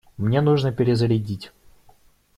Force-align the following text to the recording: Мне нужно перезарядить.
Мне 0.17 0.41
нужно 0.41 0.71
перезарядить. 0.71 1.51